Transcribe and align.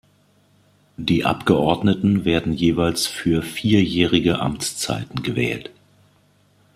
Die 0.97 1.25
Abgeordneten 1.25 2.25
werden 2.25 2.53
jeweils 2.53 3.05
für 3.05 3.43
vierjährige 3.43 4.39
Amtszeiten 4.39 5.21
gewählt. 5.21 5.69